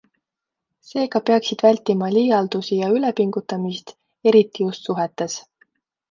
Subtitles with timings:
[0.91, 3.93] Seega peaksid vältima liialdusi ja ülepingutamist-
[4.31, 5.37] eriti just suhetes.